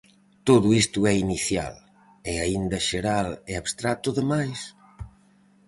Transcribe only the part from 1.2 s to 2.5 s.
inicial, e